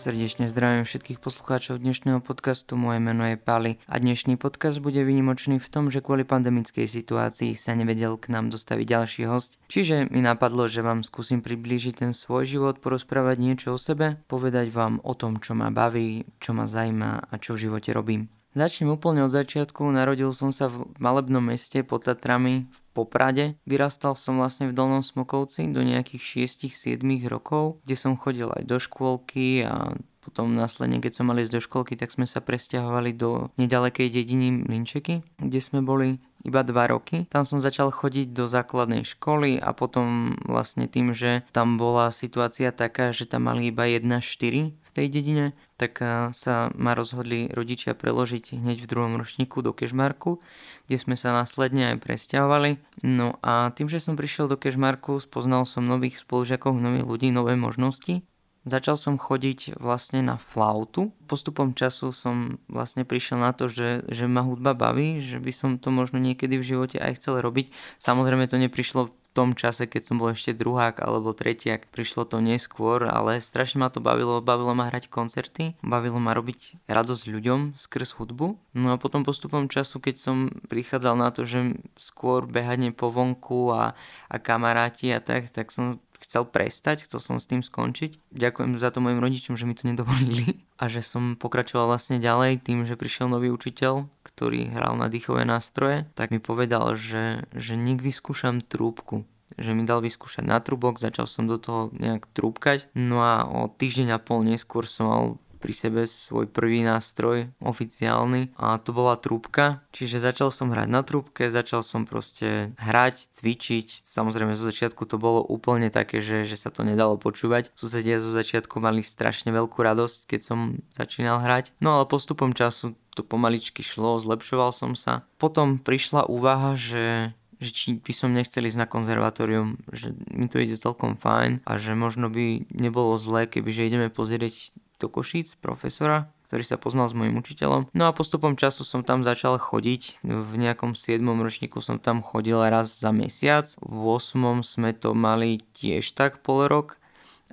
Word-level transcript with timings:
Srdečne 0.00 0.48
zdravím 0.48 0.88
všetkých 0.88 1.20
poslucháčov 1.20 1.76
dnešného 1.76 2.24
podcastu, 2.24 2.72
moje 2.72 3.04
meno 3.04 3.20
je 3.28 3.36
Pali 3.36 3.76
a 3.84 4.00
dnešný 4.00 4.40
podcast 4.40 4.80
bude 4.80 5.04
vynimočný 5.04 5.60
v 5.60 5.68
tom, 5.68 5.92
že 5.92 6.00
kvôli 6.00 6.24
pandemickej 6.24 6.88
situácii 6.88 7.52
sa 7.52 7.76
nevedel 7.76 8.16
k 8.16 8.32
nám 8.32 8.48
dostaviť 8.48 8.86
ďalší 8.88 9.28
host, 9.28 9.60
čiže 9.68 10.08
mi 10.08 10.24
napadlo, 10.24 10.72
že 10.72 10.80
vám 10.80 11.04
skúsim 11.04 11.44
priblížiť 11.44 12.00
ten 12.00 12.12
svoj 12.16 12.48
život, 12.48 12.80
porozprávať 12.80 13.44
niečo 13.44 13.76
o 13.76 13.78
sebe, 13.78 14.16
povedať 14.24 14.72
vám 14.72 15.04
o 15.04 15.12
tom, 15.12 15.36
čo 15.36 15.52
ma 15.52 15.68
baví, 15.68 16.24
čo 16.40 16.56
ma 16.56 16.64
zajíma 16.64 17.28
a 17.28 17.34
čo 17.36 17.60
v 17.60 17.68
živote 17.68 17.92
robím. 17.92 18.32
Začnem 18.50 18.96
úplne 18.96 19.22
od 19.22 19.30
začiatku, 19.30 19.84
narodil 19.94 20.32
som 20.34 20.50
sa 20.50 20.66
v 20.66 20.82
malebnom 20.96 21.44
meste 21.44 21.86
pod 21.86 22.08
Tatrami 22.08 22.66
v 22.66 22.79
Poprade. 22.90 23.54
Vyrastal 23.64 24.18
som 24.18 24.38
vlastne 24.42 24.66
v 24.66 24.76
Dolnom 24.76 25.02
Smokovci 25.06 25.70
do 25.70 25.80
nejakých 25.86 26.48
6-7 26.50 27.00
rokov, 27.30 27.78
kde 27.86 27.96
som 27.96 28.18
chodil 28.18 28.50
aj 28.50 28.66
do 28.66 28.82
škôlky 28.82 29.62
a 29.62 29.94
potom 30.20 30.52
následne, 30.52 31.00
keď 31.00 31.12
som 31.16 31.32
mali 31.32 31.42
ísť 31.42 31.54
do 31.56 31.64
školky, 31.64 31.96
tak 31.96 32.12
sme 32.12 32.28
sa 32.28 32.44
presťahovali 32.44 33.16
do 33.16 33.48
nedalekej 33.56 34.12
dediny 34.12 34.68
Linčeky, 34.68 35.24
kde 35.40 35.60
sme 35.64 35.80
boli 35.80 36.20
iba 36.44 36.60
2 36.60 36.72
roky. 36.92 37.24
Tam 37.32 37.48
som 37.48 37.60
začal 37.60 37.88
chodiť 37.88 38.32
do 38.32 38.44
základnej 38.44 39.04
školy 39.04 39.56
a 39.60 39.72
potom 39.72 40.36
vlastne 40.44 40.88
tým, 40.88 41.12
že 41.16 41.44
tam 41.52 41.80
bola 41.80 42.12
situácia 42.12 42.72
taká, 42.72 43.12
že 43.16 43.28
tam 43.28 43.48
mali 43.48 43.72
iba 43.72 43.88
1-4 43.88 44.76
v 44.90 44.94
tej 44.98 45.06
dedine, 45.06 45.46
tak 45.78 46.02
sa 46.34 46.74
ma 46.74 46.98
rozhodli 46.98 47.46
rodičia 47.46 47.94
preložiť 47.94 48.58
hneď 48.58 48.82
v 48.82 48.90
druhom 48.90 49.14
ročníku 49.14 49.62
do 49.62 49.70
Kešmarku, 49.70 50.42
kde 50.90 50.96
sme 50.98 51.14
sa 51.14 51.30
následne 51.30 51.94
aj 51.94 52.02
presťahovali. 52.02 52.82
No 53.06 53.38
a 53.46 53.70
tým, 53.70 53.86
že 53.86 54.02
som 54.02 54.18
prišiel 54.18 54.50
do 54.50 54.58
Kešmarku, 54.58 55.22
spoznal 55.22 55.62
som 55.64 55.86
nových 55.86 56.18
spolužiakov, 56.18 56.74
nových 56.74 57.06
ľudí, 57.06 57.30
nové 57.30 57.54
možnosti. 57.54 58.26
Začal 58.68 59.00
som 59.00 59.16
chodiť 59.16 59.80
vlastne 59.80 60.20
na 60.20 60.36
flautu. 60.36 61.16
Postupom 61.24 61.72
času 61.72 62.12
som 62.12 62.60
vlastne 62.68 63.08
prišiel 63.08 63.40
na 63.40 63.56
to, 63.56 63.72
že, 63.72 64.04
že 64.12 64.28
ma 64.28 64.44
hudba 64.44 64.76
baví, 64.76 65.16
že 65.24 65.40
by 65.40 65.48
som 65.48 65.70
to 65.80 65.88
možno 65.88 66.20
niekedy 66.20 66.60
v 66.60 66.68
živote 66.76 67.00
aj 67.00 67.16
chcel 67.16 67.40
robiť. 67.40 67.72
Samozrejme 67.96 68.44
to 68.52 68.60
neprišlo 68.60 69.16
tom 69.30 69.54
čase, 69.54 69.86
keď 69.86 70.02
som 70.10 70.16
bol 70.18 70.34
ešte 70.34 70.52
druhák 70.52 70.98
alebo 70.98 71.30
tretiak, 71.30 71.86
prišlo 71.94 72.26
to 72.26 72.42
neskôr, 72.42 73.06
ale 73.06 73.38
strašne 73.38 73.78
ma 73.78 73.88
to 73.88 74.02
bavilo, 74.02 74.42
bavilo 74.42 74.74
ma 74.74 74.90
hrať 74.90 75.06
koncerty, 75.06 75.78
bavilo 75.86 76.18
ma 76.18 76.34
robiť 76.34 76.82
radosť 76.90 77.24
ľuďom 77.30 77.60
skrz 77.78 78.18
hudbu. 78.18 78.58
No 78.74 78.88
a 78.90 78.98
potom 78.98 79.22
postupom 79.22 79.70
času, 79.70 80.02
keď 80.02 80.16
som 80.18 80.36
prichádzal 80.66 81.14
na 81.14 81.30
to, 81.30 81.46
že 81.46 81.78
skôr 81.94 82.50
behanie 82.50 82.90
po 82.90 83.08
vonku 83.08 83.70
a, 83.70 83.94
a 84.26 84.36
kamaráti 84.42 85.14
a 85.14 85.22
tak, 85.22 85.48
tak 85.54 85.70
som 85.70 86.02
chcel 86.30 86.46
prestať, 86.46 87.10
chcel 87.10 87.18
som 87.18 87.36
s 87.42 87.50
tým 87.50 87.66
skončiť. 87.66 88.30
Ďakujem 88.30 88.78
za 88.78 88.94
to 88.94 89.02
mojim 89.02 89.18
rodičom, 89.18 89.58
že 89.58 89.66
mi 89.66 89.74
to 89.74 89.90
nedovolili 89.90 90.62
a 90.78 90.86
že 90.86 91.02
som 91.02 91.34
pokračoval 91.34 91.90
vlastne 91.90 92.22
ďalej 92.22 92.62
tým, 92.62 92.86
že 92.86 92.94
prišiel 92.94 93.26
nový 93.26 93.50
učiteľ, 93.50 94.06
ktorý 94.22 94.70
hral 94.70 94.94
na 94.94 95.10
dýchové 95.10 95.42
nástroje, 95.42 96.06
tak 96.14 96.30
mi 96.30 96.38
povedal, 96.38 96.94
že, 96.94 97.50
že 97.50 97.74
nech 97.74 97.98
vyskúšam 97.98 98.62
trúbku 98.62 99.26
že 99.58 99.74
mi 99.74 99.82
dal 99.82 99.98
vyskúšať 99.98 100.46
na 100.46 100.62
trúbok, 100.62 101.02
začal 101.02 101.26
som 101.26 101.50
do 101.50 101.58
toho 101.58 101.90
nejak 101.98 102.30
trúbkať, 102.30 102.86
no 102.94 103.18
a 103.18 103.42
o 103.50 103.66
týždeň 103.66 104.14
a 104.14 104.22
pol 104.22 104.46
neskôr 104.46 104.86
som 104.86 105.10
mal 105.10 105.24
pri 105.60 105.72
sebe 105.76 106.00
svoj 106.08 106.48
prvý 106.48 106.80
nástroj 106.80 107.52
oficiálny 107.60 108.56
a 108.56 108.80
to 108.80 108.96
bola 108.96 109.20
trúbka, 109.20 109.84
čiže 109.92 110.18
začal 110.18 110.48
som 110.48 110.72
hrať 110.72 110.88
na 110.88 111.04
trúbke, 111.04 111.52
začal 111.52 111.84
som 111.84 112.08
proste 112.08 112.72
hrať, 112.80 113.36
cvičiť, 113.36 114.08
samozrejme 114.08 114.56
zo 114.56 114.64
začiatku 114.66 115.04
to 115.04 115.20
bolo 115.20 115.44
úplne 115.44 115.92
také, 115.92 116.24
že, 116.24 116.48
že 116.48 116.56
sa 116.56 116.72
to 116.72 116.80
nedalo 116.80 117.20
počúvať. 117.20 117.68
Susedia 117.76 118.16
zo 118.18 118.32
začiatku 118.32 118.80
mali 118.80 119.04
strašne 119.04 119.52
veľkú 119.52 119.76
radosť, 119.84 120.24
keď 120.24 120.40
som 120.40 120.80
začínal 120.96 121.44
hrať, 121.44 121.76
no 121.84 122.00
ale 122.00 122.08
postupom 122.08 122.56
času 122.56 122.96
to 123.12 123.20
pomaličky 123.20 123.84
šlo, 123.84 124.16
zlepšoval 124.16 124.72
som 124.72 124.96
sa. 124.96 125.28
Potom 125.36 125.76
prišla 125.76 126.24
úvaha, 126.30 126.72
že 126.72 127.36
že 127.60 127.70
či 127.76 127.88
by 128.00 128.12
som 128.16 128.32
nechcel 128.32 128.64
ísť 128.64 128.80
na 128.80 128.88
konzervatórium, 128.88 129.76
že 129.92 130.16
mi 130.32 130.48
to 130.48 130.56
ide 130.56 130.80
celkom 130.80 131.14
fajn 131.20 131.60
a 131.68 131.76
že 131.76 131.92
možno 131.92 132.32
by 132.32 132.64
nebolo 132.72 133.20
zlé, 133.20 133.44
keby 133.44 133.68
ideme 133.84 134.08
pozrieť 134.08 134.72
do 135.00 135.08
Košíc 135.08 135.56
profesora, 135.56 136.28
ktorý 136.46 136.62
sa 136.62 136.76
poznal 136.76 137.08
s 137.08 137.16
mojim 137.16 137.34
učiteľom. 137.40 137.88
No 137.96 138.04
a 138.06 138.12
postupom 138.12 138.54
času 138.54 138.84
som 138.84 139.00
tam 139.00 139.24
začal 139.24 139.56
chodiť. 139.56 140.20
V 140.22 140.52
nejakom 140.60 140.92
7. 140.92 141.24
ročníku 141.24 141.80
som 141.80 141.96
tam 141.96 142.20
chodil 142.20 142.60
raz 142.60 142.92
za 142.92 143.10
mesiac. 143.10 143.64
V 143.80 144.20
8. 144.20 144.60
sme 144.60 144.92
to 144.92 145.16
mali 145.16 145.62
tiež 145.72 146.12
tak 146.12 146.44
pol 146.44 146.68
rok 146.68 147.00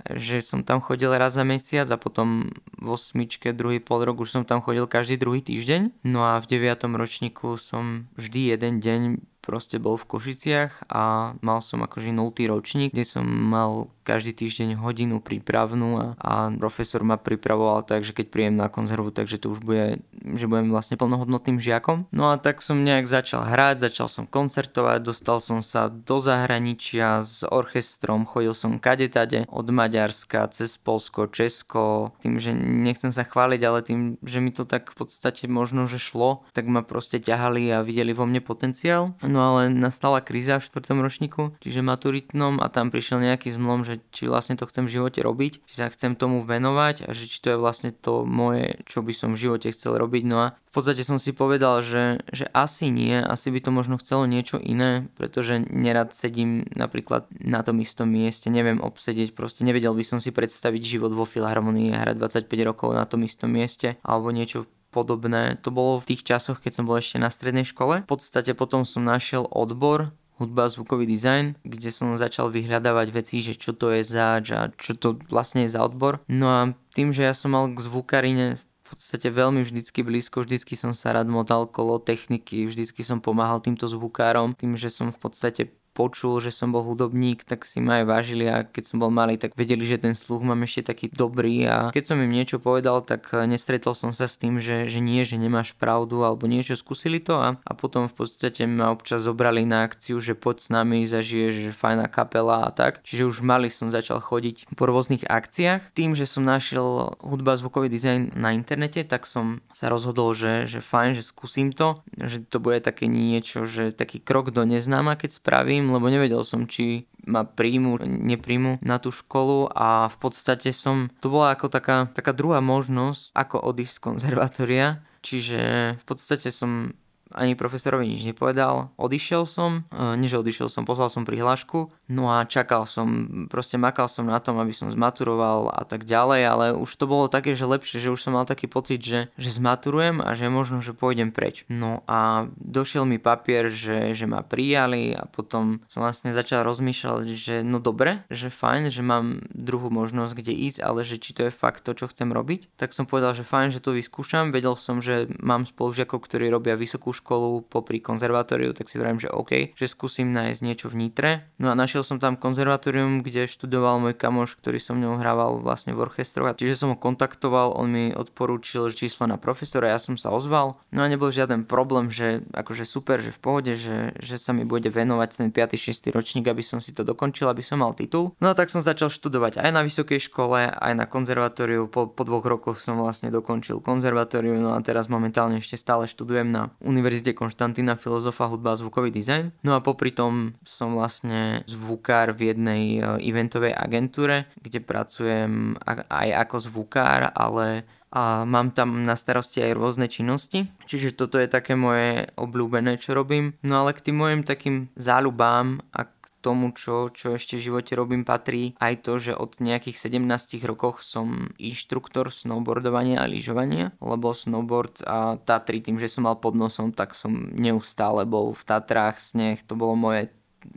že 0.05 0.45
som 0.45 0.61
tam 0.61 0.77
chodil 0.77 1.09
raz 1.09 1.33
za 1.33 1.41
mesiac 1.41 1.89
a 1.89 1.97
potom 1.97 2.53
v 2.77 2.87
osmičke 2.93 3.49
druhý 3.49 3.81
pol 3.81 4.05
rok 4.05 4.21
už 4.21 4.29
som 4.29 4.43
tam 4.45 4.61
chodil 4.61 4.85
každý 4.85 5.17
druhý 5.17 5.41
týždeň. 5.41 6.05
No 6.05 6.21
a 6.21 6.37
v 6.37 6.45
9. 6.45 6.85
ročníku 6.93 7.57
som 7.57 8.05
vždy 8.13 8.53
jeden 8.53 8.77
deň 8.77 9.01
proste 9.47 9.79
bol 9.79 9.95
v 9.95 10.11
Košiciach 10.11 10.91
a 10.91 11.31
mal 11.39 11.63
som 11.63 11.79
akože 11.79 12.11
0. 12.11 12.35
ročník, 12.51 12.91
kde 12.91 13.07
som 13.07 13.23
mal 13.23 13.87
každý 14.07 14.31
týždeň 14.31 14.79
hodinu 14.79 15.19
prípravnú 15.19 15.89
a, 15.99 16.05
a 16.15 16.33
profesor 16.55 17.03
ma 17.03 17.19
pripravoval 17.19 17.83
tak, 17.83 18.07
že 18.07 18.15
keď 18.15 18.25
príjem 18.31 18.55
na 18.55 18.71
konzervu, 18.71 19.11
takže 19.11 19.35
to 19.35 19.51
už 19.51 19.59
bude, 19.59 19.99
že 20.15 20.47
budem 20.47 20.71
vlastne 20.71 20.95
plnohodnotným 20.95 21.59
žiakom. 21.59 22.07
No 22.15 22.31
a 22.31 22.39
tak 22.39 22.63
som 22.63 22.87
nejak 22.87 23.07
začal 23.07 23.43
hrať, 23.43 23.83
začal 23.83 24.07
som 24.07 24.23
koncertovať, 24.23 25.03
dostal 25.03 25.43
som 25.43 25.59
sa 25.59 25.91
do 25.91 26.23
zahraničia 26.23 27.19
s 27.19 27.43
orchestrom, 27.43 28.23
chodil 28.23 28.55
som 28.55 28.79
kadetade 28.79 29.43
od 29.51 29.67
Maďarska 29.67 30.47
cez 30.55 30.79
Polsko, 30.79 31.27
Česko, 31.27 32.15
tým, 32.23 32.39
že 32.39 32.55
nechcem 32.55 33.11
sa 33.11 33.27
chváliť, 33.27 33.61
ale 33.67 33.79
tým, 33.83 34.15
že 34.23 34.39
mi 34.39 34.55
to 34.55 34.63
tak 34.63 34.95
v 34.95 35.03
podstate 35.03 35.51
možno, 35.51 35.83
že 35.83 35.99
šlo, 35.99 36.47
tak 36.55 36.63
ma 36.71 36.79
proste 36.79 37.19
ťahali 37.19 37.67
a 37.75 37.83
videli 37.83 38.15
vo 38.15 38.23
mne 38.23 38.39
potenciál. 38.39 39.19
No 39.19 39.36
ale 39.41 39.61
nastala 39.69 40.19
kríza 40.19 40.59
v 40.59 40.67
4. 40.67 40.97
ročníku, 40.97 41.55
čiže 41.61 41.85
maturitnom 41.85 42.59
a 42.61 42.67
tam 42.67 42.89
prišiel 42.89 43.23
nejaký 43.23 43.53
zmlom, 43.53 43.85
že 43.87 44.01
či 44.11 44.27
vlastne 44.27 44.57
to 44.57 44.67
chcem 44.67 44.85
v 44.89 44.99
živote 44.99 45.19
robiť, 45.21 45.63
či 45.63 45.73
sa 45.73 45.87
chcem 45.93 46.17
tomu 46.17 46.43
venovať 46.43 47.07
a 47.07 47.13
že 47.13 47.29
či 47.29 47.37
to 47.41 47.55
je 47.55 47.61
vlastne 47.61 47.91
to 47.93 48.25
moje, 48.25 48.81
čo 48.89 49.01
by 49.05 49.13
som 49.13 49.33
v 49.33 49.41
živote 49.47 49.71
chcel 49.71 49.97
robiť. 49.97 50.23
No 50.25 50.37
a 50.43 50.47
v 50.53 50.71
podstate 50.75 51.01
som 51.01 51.17
si 51.17 51.33
povedal, 51.33 51.81
že, 51.81 52.21
že 52.29 52.45
asi 52.53 52.93
nie, 52.93 53.17
asi 53.17 53.49
by 53.49 53.59
to 53.63 53.71
možno 53.73 53.95
chcelo 53.97 54.29
niečo 54.29 54.61
iné, 54.61 55.09
pretože 55.17 55.63
nerad 55.69 56.13
sedím 56.13 56.67
napríklad 56.75 57.25
na 57.33 57.65
tom 57.65 57.81
istom 57.81 58.11
mieste, 58.11 58.51
neviem 58.53 58.83
obsedieť, 58.83 59.33
proste 59.33 59.65
nevedel 59.65 59.95
by 59.95 60.03
som 60.05 60.19
si 60.21 60.29
predstaviť 60.29 60.81
život 60.85 61.11
vo 61.15 61.25
filharmonii 61.25 61.95
a 61.95 62.03
hrať 62.03 62.45
25 62.45 62.69
rokov 62.69 62.93
na 62.93 63.07
tom 63.09 63.25
istom 63.25 63.49
mieste 63.49 63.97
alebo 64.05 64.29
niečo 64.29 64.69
podobné. 64.97 65.61
To 65.61 65.69
bolo 65.69 66.01
v 66.01 66.17
tých 66.17 66.25
časoch, 66.25 66.57
keď 66.57 66.81
som 66.81 66.89
bol 66.89 66.97
ešte 66.97 67.21
na 67.21 67.29
strednej 67.29 67.69
škole. 67.69 68.01
V 68.01 68.09
podstate 68.09 68.57
potom 68.57 68.81
som 68.81 69.05
našiel 69.05 69.45
odbor 69.45 70.09
hudba 70.37 70.69
a 70.69 70.71
zvukový 70.73 71.09
dizajn, 71.09 71.57
kde 71.65 71.89
som 71.89 72.13
začal 72.13 72.53
vyhľadávať 72.53 73.07
veci, 73.09 73.41
že 73.41 73.57
čo 73.57 73.73
to 73.73 73.89
je 73.93 74.05
zač 74.05 74.53
a 74.53 74.69
čo 74.77 74.93
to 74.93 75.17
vlastne 75.33 75.65
je 75.65 75.73
za 75.73 75.81
odbor. 75.81 76.21
No 76.29 76.47
a 76.49 76.61
tým, 76.93 77.09
že 77.09 77.25
ja 77.25 77.33
som 77.33 77.57
mal 77.57 77.65
k 77.73 77.81
zvukarine 77.81 78.61
v 78.61 78.95
podstate 78.95 79.27
veľmi 79.27 79.65
vždycky 79.67 79.99
blízko, 79.99 80.47
vždycky 80.47 80.79
som 80.79 80.95
sa 80.95 81.11
rád 81.11 81.27
modal 81.27 81.67
kolo 81.67 81.99
techniky, 81.99 82.63
vždycky 82.63 83.03
som 83.03 83.19
pomáhal 83.19 83.59
týmto 83.59 83.83
zvukárom, 83.89 84.55
tým, 84.55 84.79
že 84.79 84.87
som 84.87 85.11
v 85.11 85.19
podstate 85.19 85.75
počul, 85.97 86.37
že 86.37 86.53
som 86.53 86.69
bol 86.69 86.85
hudobník, 86.85 87.41
tak 87.41 87.65
si 87.65 87.81
ma 87.81 87.99
aj 87.99 88.05
vážili 88.05 88.45
a 88.45 88.61
keď 88.61 88.83
som 88.85 89.01
bol 89.01 89.09
malý, 89.09 89.41
tak 89.41 89.57
vedeli, 89.57 89.81
že 89.81 89.97
ten 89.97 90.13
sluch 90.13 90.45
mám 90.45 90.61
ešte 90.61 90.93
taký 90.93 91.09
dobrý 91.09 91.65
a 91.65 91.89
keď 91.89 92.13
som 92.13 92.21
im 92.21 92.29
niečo 92.29 92.61
povedal, 92.61 93.01
tak 93.01 93.33
eh, 93.33 93.49
nestretol 93.49 93.97
som 93.97 94.13
sa 94.13 94.29
s 94.29 94.37
tým, 94.37 94.61
že, 94.61 94.85
že 94.85 95.01
nie, 95.01 95.25
že 95.25 95.41
nemáš 95.41 95.73
pravdu 95.73 96.21
alebo 96.21 96.45
niečo, 96.45 96.77
skúsili 96.77 97.17
to 97.17 97.41
a, 97.41 97.57
a 97.57 97.71
potom 97.73 98.05
v 98.05 98.13
podstate 98.13 98.69
ma 98.69 98.93
občas 98.93 99.25
zobrali 99.25 99.65
na 99.65 99.89
akciu, 99.89 100.21
že 100.21 100.37
poď 100.37 100.57
s 100.61 100.69
nami, 100.69 101.09
zažiješ, 101.09 101.53
že 101.65 101.71
fajná 101.73 102.05
kapela 102.11 102.67
a 102.67 102.69
tak. 102.69 103.01
Čiže 103.01 103.25
už 103.25 103.37
malý 103.41 103.73
som 103.73 103.89
začal 103.89 104.21
chodiť 104.21 104.69
po 104.75 104.85
rôznych 104.85 105.25
akciách. 105.25 105.95
Tým, 105.97 106.13
že 106.13 106.29
som 106.29 106.45
našiel 106.45 107.17
hudba 107.23 107.57
zvukový 107.57 107.89
dizajn 107.89 108.37
na 108.37 108.53
internete, 108.53 109.01
tak 109.07 109.25
som 109.25 109.63
sa 109.73 109.89
rozhodol, 109.89 110.35
že, 110.35 110.67
že 110.69 110.83
fajn, 110.83 111.17
že 111.17 111.23
skúsim 111.25 111.73
to, 111.73 112.03
že 112.19 112.43
to 112.43 112.61
bude 112.61 112.83
také 112.83 113.07
niečo, 113.07 113.63
že 113.63 113.95
taký 113.95 114.21
krok 114.21 114.51
do 114.51 114.67
neznáma, 114.67 115.15
keď 115.15 115.39
spravím, 115.39 115.86
lebo 115.93 116.11
nevedel 116.11 116.43
som, 116.43 116.67
či 116.67 117.07
ma 117.27 117.43
príjmu, 117.43 117.99
nepríjmu 118.03 118.79
na 118.83 118.97
tú 118.97 119.11
školu 119.11 119.71
a 119.71 120.07
v 120.07 120.17
podstate 120.19 120.71
som, 120.71 121.11
to 121.19 121.27
bola 121.27 121.53
ako 121.53 121.67
taká, 121.67 122.07
taká 122.11 122.31
druhá 122.31 122.63
možnosť, 122.63 123.35
ako 123.35 123.57
odísť 123.67 123.93
z 123.99 124.03
konzervatória, 124.03 124.87
čiže 125.21 125.61
v 125.99 126.03
podstate 126.07 126.49
som 126.51 126.95
ani 127.33 127.59
profesorovi 127.59 128.07
nič 128.07 128.23
nepovedal. 128.23 128.93
Odišiel 128.95 129.43
som, 129.43 129.83
e, 129.91 130.15
nie 130.15 130.27
že 130.31 130.39
odišiel 130.39 130.67
som, 130.71 130.87
poslal 130.87 131.11
som 131.11 131.27
prihlášku, 131.27 131.91
no 132.11 132.23
a 132.31 132.47
čakal 132.47 132.87
som, 132.87 133.47
proste 133.51 133.75
makal 133.75 134.07
som 134.07 134.27
na 134.27 134.39
tom, 134.39 134.59
aby 134.59 134.71
som 134.71 134.91
zmaturoval 134.91 135.71
a 135.71 135.83
tak 135.83 136.03
ďalej, 136.07 136.41
ale 136.47 136.65
už 136.75 136.91
to 136.95 137.05
bolo 137.07 137.27
také, 137.27 137.55
že 137.55 137.67
lepšie, 137.67 137.99
že 137.99 138.11
už 138.11 138.19
som 138.19 138.35
mal 138.35 138.47
taký 138.47 138.71
pocit, 138.71 139.03
že, 139.03 139.27
že 139.35 139.49
zmaturujem 139.51 140.23
a 140.23 140.31
že 140.35 140.47
možno, 140.47 140.79
že 140.79 140.95
pôjdem 140.95 141.35
preč. 141.35 141.67
No 141.67 142.03
a 142.07 142.47
došiel 142.55 143.03
mi 143.03 143.19
papier, 143.19 143.67
že, 143.71 144.15
že 144.15 144.25
ma 144.27 144.43
prijali 144.43 145.15
a 145.15 145.27
potom 145.27 145.83
som 145.91 146.03
vlastne 146.03 146.31
začal 146.31 146.63
rozmýšľať, 146.63 147.25
že 147.27 147.55
no 147.63 147.83
dobre, 147.83 148.23
že 148.31 148.51
fajn, 148.51 148.91
že 148.93 149.03
mám 149.03 149.43
druhú 149.51 149.91
možnosť, 149.91 150.33
kde 150.37 150.53
ísť, 150.53 150.79
ale 150.83 151.03
že 151.03 151.19
či 151.19 151.33
to 151.33 151.47
je 151.47 151.51
fakt 151.51 151.83
to, 151.83 151.95
čo 151.97 152.07
chcem 152.07 152.31
robiť. 152.31 152.75
Tak 152.79 152.93
som 152.93 153.09
povedal, 153.09 153.33
že 153.33 153.47
fajn, 153.47 153.73
že 153.73 153.83
to 153.83 153.95
vyskúšam. 153.95 154.53
Vedel 154.53 154.77
som, 154.77 155.03
že 155.03 155.27
mám 155.41 155.65
spolužiakov, 155.65 156.23
ktorí 156.23 156.47
robia 156.47 156.77
vysokú 156.77 157.16
školu 157.17 157.65
popri 157.65 157.97
konzervatóriu, 157.97 158.77
tak 158.77 158.87
si 158.87 159.01
vravím, 159.01 159.17
že 159.17 159.33
OK, 159.33 159.73
že 159.73 159.87
skúsim 159.89 160.29
nájsť 160.29 160.59
niečo 160.61 160.87
v 160.87 161.07
Nitre. 161.07 161.31
No 161.57 161.73
a 161.73 161.75
našiel 161.75 162.05
som 162.05 162.21
tam 162.21 162.37
konzervatórium, 162.37 163.25
kde 163.25 163.49
študoval 163.49 163.97
môj 163.97 164.13
kamoš, 164.13 164.55
ktorý 164.61 164.77
som 164.77 165.01
ňou 165.01 165.17
hrával 165.17 165.59
vlastne 165.59 165.97
v 165.97 166.05
orchestroch. 166.05 166.53
Čiže 166.53 166.85
som 166.85 166.89
ho 166.93 166.97
kontaktoval, 166.97 167.73
on 167.73 167.89
mi 167.89 168.05
odporúčil 168.13 168.93
číslo 168.93 169.25
na 169.25 169.41
profesora, 169.41 169.91
ja 169.91 169.99
som 169.99 170.15
sa 170.15 170.29
ozval. 170.29 170.77
No 170.93 171.01
a 171.01 171.09
nebol 171.09 171.33
žiaden 171.33 171.65
problém, 171.65 172.13
že 172.13 172.45
akože 172.53 172.85
super, 172.87 173.19
že 173.19 173.33
v 173.33 173.39
pohode, 173.41 173.73
že, 173.73 174.13
že 174.21 174.37
sa 174.37 174.53
mi 174.53 174.63
bude 174.63 174.87
venovať 174.87 175.29
ten 175.43 175.49
5. 175.49 175.75
6. 175.75 176.13
ročník, 176.13 176.45
aby 176.47 176.61
som 176.61 176.79
si 176.79 176.93
to 176.93 177.01
dokončil, 177.01 177.49
aby 177.49 177.65
som 177.65 177.81
mal 177.81 177.97
titul. 177.97 178.37
No 178.39 178.53
a 178.53 178.55
tak 178.55 178.69
som 178.69 178.79
začal 178.79 179.09
študovať 179.11 179.59
aj 179.59 179.71
na 179.73 179.81
vysokej 179.81 180.21
škole, 180.29 180.69
aj 180.69 180.93
na 180.93 181.09
konzervatóriu. 181.09 181.89
Po, 181.89 182.05
po 182.07 182.23
dvoch 182.23 182.45
rokoch 182.45 182.77
som 182.77 183.01
vlastne 183.01 183.33
dokončil 183.33 183.81
konzervatóriu, 183.81 184.55
no 184.61 184.77
a 184.77 184.79
teraz 184.85 185.09
momentálne 185.09 185.59
ešte 185.59 185.79
stále 185.79 186.05
študujem 186.05 186.47
na 186.47 186.69
Univerzite 186.83 187.06
Konštantína 187.37 187.95
filozofa, 187.95 188.49
hudba 188.51 188.73
a 188.73 188.79
zvukový 188.79 189.13
dizajn. 189.13 189.63
No 189.63 189.77
a 189.77 189.83
popri 189.83 190.11
tom 190.11 190.57
som 190.65 190.93
vlastne 190.97 191.63
zvukár 191.69 192.33
v 192.33 192.51
jednej 192.53 192.83
e, 192.97 193.29
eventovej 193.29 193.71
agentúre, 193.71 194.51
kde 194.59 194.83
pracujem 194.83 195.77
aj 195.87 196.29
ako 196.47 196.57
zvukár, 196.59 197.31
ale 197.31 197.87
a 198.07 198.47
mám 198.47 198.71
tam 198.71 199.03
na 199.03 199.19
starosti 199.19 199.59
aj 199.59 199.75
rôzne 199.75 200.07
činnosti, 200.07 200.63
čiže 200.87 201.19
toto 201.19 201.35
je 201.35 201.51
také 201.51 201.75
moje 201.75 202.31
obľúbené, 202.39 202.95
čo 203.03 203.11
robím. 203.11 203.59
No 203.67 203.83
ale 203.83 203.91
k 203.91 204.09
tým 204.09 204.17
mojim 204.23 204.41
takým 204.47 204.87
záľubám 204.95 205.83
a 205.91 206.07
tomu, 206.47 206.71
čo, 206.71 207.11
čo 207.11 207.35
ešte 207.35 207.59
v 207.59 207.65
živote 207.67 207.91
robím, 207.99 208.23
patrí 208.23 208.71
aj 208.79 209.03
to, 209.03 209.19
že 209.19 209.35
od 209.35 209.59
nejakých 209.59 209.99
17 209.99 210.63
rokoch 210.63 211.03
som 211.03 211.51
inštruktor 211.59 212.31
snowboardovania 212.31 213.19
a 213.19 213.27
lyžovania, 213.27 213.91
lebo 213.99 214.31
snowboard 214.31 215.03
a 215.03 215.35
Tatry, 215.43 215.83
tým, 215.83 215.99
že 215.99 216.07
som 216.07 216.23
mal 216.23 216.39
pod 216.39 216.55
nosom, 216.55 216.95
tak 216.95 217.11
som 217.11 217.51
neustále 217.51 218.23
bol 218.23 218.55
v 218.55 218.63
Tatrách, 218.63 219.19
sneh, 219.19 219.59
to 219.59 219.75
bolo 219.75 219.99
moje 219.99 220.31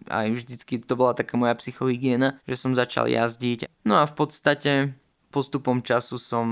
aj 0.07 0.27
vždycky 0.31 0.79
to 0.83 0.95
bola 0.95 1.17
taká 1.17 1.35
moja 1.35 1.57
psychohygiena, 1.57 2.39
že 2.47 2.57
som 2.59 2.77
začal 2.77 3.11
jazdiť. 3.11 3.67
No 3.83 3.99
a 3.99 4.05
v 4.07 4.15
podstate 4.15 4.73
postupom 5.35 5.83
času 5.83 6.21
som 6.21 6.47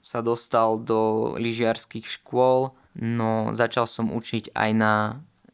sa 0.00 0.20
dostal 0.22 0.78
do 0.78 1.32
lyžiarských 1.40 2.06
škôl, 2.06 2.76
no 2.96 3.50
začal 3.52 3.90
som 3.90 4.12
učiť 4.12 4.54
aj 4.54 4.70
na 4.76 4.94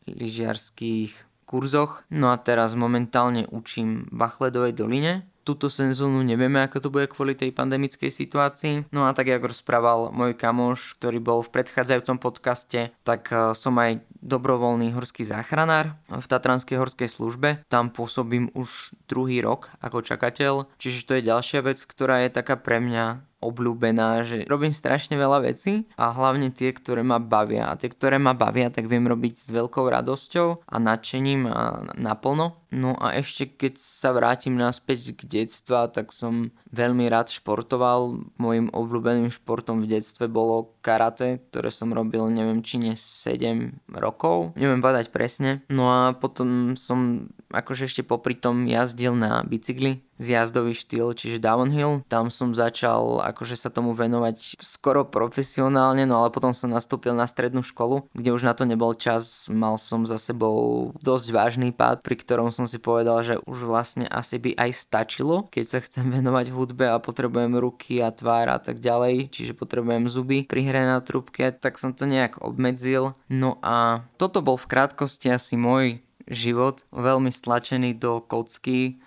lyžiarských 0.07 1.32
kurzoch. 1.53 2.09
No 2.09 2.33
a 2.33 2.41
teraz 2.41 2.73
momentálne 2.73 3.45
učím 3.53 4.09
v 4.09 4.17
Bachledovej 4.17 4.73
doline. 4.73 5.29
Túto 5.45 5.69
sezónu 5.69 6.25
nevieme, 6.25 6.65
ako 6.65 6.79
to 6.81 6.89
bude 6.89 7.11
kvôli 7.13 7.37
tej 7.37 7.53
pandemickej 7.53 8.09
situácii. 8.09 8.89
No 8.95 9.05
a 9.05 9.13
tak, 9.13 9.29
ako 9.29 9.53
rozprával 9.53 10.15
môj 10.15 10.33
kamoš, 10.39 10.97
ktorý 10.97 11.19
bol 11.21 11.45
v 11.45 11.53
predchádzajúcom 11.53 12.17
podcaste, 12.17 12.95
tak 13.05 13.29
eh, 13.29 13.53
som 13.53 13.77
aj 13.77 14.01
dobrovoľný 14.23 14.95
horský 14.95 15.27
záchranár 15.27 15.99
v 16.09 16.25
Tatranskej 16.25 16.79
horskej 16.79 17.11
službe. 17.11 17.67
Tam 17.67 17.91
pôsobím 17.91 18.49
už 18.55 18.95
druhý 19.11 19.43
rok 19.43 19.69
ako 19.83 20.07
čakateľ, 20.07 20.71
čiže 20.79 21.05
to 21.05 21.13
je 21.19 21.29
ďalšia 21.29 21.61
vec, 21.67 21.83
ktorá 21.83 22.23
je 22.25 22.31
taká 22.31 22.55
pre 22.55 22.79
mňa 22.79 23.33
obľúbená, 23.43 24.23
že 24.23 24.47
robím 24.47 24.71
strašne 24.71 25.19
veľa 25.19 25.51
vecí 25.51 25.91
a 25.99 26.15
hlavne 26.15 26.55
tie, 26.55 26.71
ktoré 26.71 27.03
ma 27.03 27.19
bavia. 27.19 27.69
A 27.69 27.75
tie, 27.75 27.91
ktoré 27.91 28.23
ma 28.23 28.33
bavia, 28.39 28.71
tak 28.71 28.87
viem 28.87 29.03
robiť 29.03 29.35
s 29.35 29.51
veľkou 29.51 29.91
radosťou 29.91 30.63
a 30.63 30.77
nadšením 30.79 31.51
a 31.51 31.91
naplno. 31.99 32.63
No 32.73 32.97
a 32.97 33.19
ešte 33.19 33.51
keď 33.51 33.77
sa 33.77 34.15
vrátim 34.17 34.57
naspäť 34.57 35.13
k 35.13 35.29
detstva, 35.43 35.91
tak 35.93 36.15
som 36.15 36.55
veľmi 36.73 37.05
rád 37.11 37.29
športoval. 37.29 38.33
Mojim 38.41 38.73
obľúbeným 38.73 39.29
športom 39.29 39.85
v 39.85 39.99
detstve 39.99 40.31
bolo 40.31 40.73
karate, 40.81 41.43
ktoré 41.51 41.69
som 41.69 41.93
robil 41.93 42.25
neviem 42.33 42.65
či 42.65 42.81
nie 42.81 42.95
7 42.97 43.93
rokov. 43.93 44.12
Neviem 44.57 44.81
povedať 44.85 45.09
presne. 45.09 45.65
No 45.73 45.89
a 45.89 46.13
potom 46.17 46.77
som 46.77 47.29
akože 47.53 47.87
ešte 47.87 48.03
popri 48.03 48.35
tom 48.35 48.65
jazdil 48.65 49.15
na 49.15 49.45
bicykli 49.45 50.03
zjazdový 50.23 50.73
štýl, 50.73 51.19
čiže 51.19 51.43
downhill. 51.43 52.07
Tam 52.07 52.31
som 52.31 52.55
začal 52.55 53.19
akože 53.27 53.59
sa 53.59 53.69
tomu 53.75 53.93
venovať 53.93 54.63
skoro 54.63 55.03
profesionálne, 55.03 56.07
no 56.07 56.23
ale 56.23 56.31
potom 56.31 56.55
som 56.55 56.71
nastúpil 56.71 57.13
na 57.13 57.27
strednú 57.27 57.67
školu, 57.67 58.07
kde 58.15 58.31
už 58.31 58.47
na 58.47 58.55
to 58.55 58.63
nebol 58.63 58.95
čas, 58.95 59.51
mal 59.51 59.77
som 59.77 60.07
za 60.07 60.17
sebou 60.23 60.91
dosť 61.03 61.29
vážny 61.35 61.69
pád, 61.75 62.07
pri 62.07 62.15
ktorom 62.23 62.55
som 62.55 62.71
si 62.71 62.79
povedal, 62.79 63.19
že 63.27 63.43
už 63.43 63.67
vlastne 63.67 64.07
asi 64.07 64.39
by 64.39 64.55
aj 64.55 64.71
stačilo, 64.79 65.51
keď 65.51 65.65
sa 65.67 65.79
chcem 65.83 66.07
venovať 66.07 66.55
hudbe 66.55 66.87
a 66.87 67.03
potrebujem 67.03 67.59
ruky 67.59 67.99
a 67.99 68.15
tvár 68.15 68.47
a 68.55 68.63
tak 68.63 68.79
ďalej, 68.79 69.35
čiže 69.35 69.59
potrebujem 69.59 70.07
zuby 70.07 70.47
pri 70.47 70.63
hre 70.71 70.83
na 70.87 71.03
trúbke, 71.03 71.51
tak 71.51 71.83
som 71.83 71.91
to 71.91 72.07
nejak 72.07 72.39
obmedzil. 72.39 73.19
No 73.27 73.59
a 73.61 74.07
toto 74.21 74.39
bol 74.45 74.55
v 74.55 74.71
krátkosti 74.71 75.35
asi 75.35 75.59
môj 75.59 76.05
život, 76.33 76.85
veľmi 76.91 77.31
stlačený 77.31 77.97
do 78.01 78.25
kocky, 78.25 78.99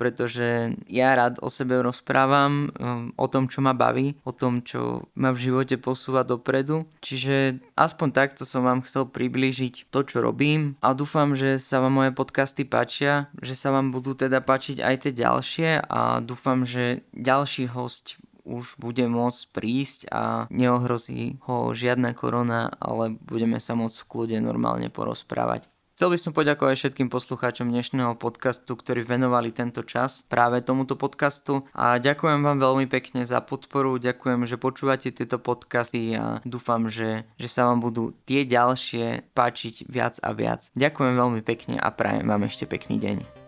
pretože 0.00 0.80
ja 0.88 1.12
rád 1.12 1.44
o 1.44 1.52
sebe 1.52 1.76
rozprávam, 1.84 2.72
um, 2.72 3.12
o 3.20 3.28
tom, 3.28 3.52
čo 3.52 3.60
ma 3.60 3.76
baví, 3.76 4.16
o 4.24 4.32
tom, 4.32 4.64
čo 4.64 5.04
ma 5.12 5.28
v 5.28 5.52
živote 5.52 5.76
posúva 5.76 6.24
dopredu. 6.24 6.88
Čiže 7.04 7.60
aspoň 7.76 8.08
takto 8.16 8.48
som 8.48 8.64
vám 8.64 8.80
chcel 8.88 9.04
priblížiť 9.12 9.92
to, 9.92 10.00
čo 10.08 10.24
robím 10.24 10.80
a 10.80 10.96
dúfam, 10.96 11.36
že 11.36 11.60
sa 11.60 11.84
vám 11.84 12.00
moje 12.00 12.16
podcasty 12.16 12.64
páčia, 12.64 13.28
že 13.44 13.52
sa 13.52 13.76
vám 13.76 13.92
budú 13.92 14.16
teda 14.16 14.40
páčiť 14.40 14.80
aj 14.80 14.96
tie 15.04 15.12
ďalšie 15.12 15.68
a 15.84 16.24
dúfam, 16.24 16.64
že 16.64 17.04
ďalší 17.12 17.68
host 17.68 18.16
už 18.48 18.80
bude 18.80 19.04
môcť 19.04 19.42
prísť 19.52 20.00
a 20.08 20.48
neohrozí 20.48 21.36
ho 21.44 21.76
žiadna 21.76 22.16
korona, 22.16 22.72
ale 22.80 23.20
budeme 23.20 23.60
sa 23.60 23.76
môcť 23.76 24.00
v 24.00 24.08
kľude 24.08 24.36
normálne 24.40 24.88
porozprávať. 24.88 25.68
Chcel 26.00 26.16
by 26.16 26.24
som 26.24 26.32
poďakovať 26.32 26.76
všetkým 26.80 27.12
poslucháčom 27.12 27.68
dnešného 27.68 28.16
podcastu, 28.16 28.72
ktorí 28.72 29.04
venovali 29.04 29.52
tento 29.52 29.84
čas 29.84 30.24
práve 30.32 30.64
tomuto 30.64 30.96
podcastu 30.96 31.68
a 31.76 32.00
ďakujem 32.00 32.40
vám 32.40 32.56
veľmi 32.56 32.88
pekne 32.88 33.28
za 33.28 33.44
podporu, 33.44 34.00
ďakujem, 34.00 34.48
že 34.48 34.56
počúvate 34.56 35.12
tieto 35.12 35.36
podcasty 35.36 36.16
a 36.16 36.40
dúfam, 36.48 36.88
že, 36.88 37.28
že 37.36 37.52
sa 37.52 37.68
vám 37.68 37.84
budú 37.84 38.16
tie 38.24 38.48
ďalšie 38.48 39.28
páčiť 39.36 39.84
viac 39.92 40.16
a 40.24 40.32
viac. 40.32 40.72
Ďakujem 40.72 41.20
veľmi 41.20 41.44
pekne 41.44 41.76
a 41.76 41.92
prajem 41.92 42.24
vám 42.24 42.48
ešte 42.48 42.64
pekný 42.64 42.96
deň. 42.96 43.39